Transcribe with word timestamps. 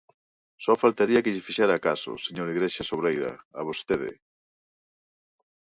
¡Só 0.63 0.73
faltaría 0.83 1.23
que 1.23 1.33
lle 1.33 1.45
fixera 1.47 1.83
caso, 1.87 2.11
señor 2.25 2.47
Igrexa 2.53 2.83
Solbeira, 2.89 3.33
a 3.59 3.61
vostede! 3.67 4.11